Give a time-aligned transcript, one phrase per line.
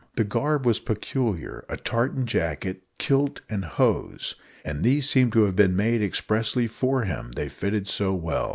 [0.15, 4.33] The garb was peculiar a tartan jacket, kilt, and hose;
[4.65, 8.49] and these seemed to have been made expressly for him, they fitted so well.